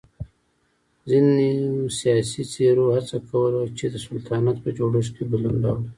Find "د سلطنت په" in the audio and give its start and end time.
3.93-4.69